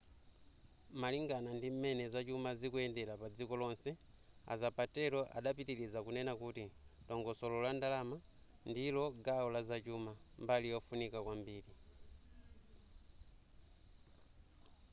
[1.01, 3.89] malingana ndim'mene zachuma zikuyendera padziko lonse
[4.51, 6.63] a zapatero adapitiliza kunena kuti
[7.07, 8.17] dongosolo la ndalama
[8.69, 10.11] ndilo gawo la zachuma
[10.43, 11.71] mbali yofunika kwambiri